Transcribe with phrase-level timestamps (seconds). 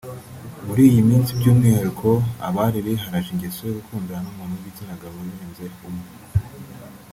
[0.65, 2.07] Muri iyi minsi by’umwihariko
[2.47, 6.07] abari biharaje ingeso yo gukundana n’umuntu w’igitsinagabo urenze umwe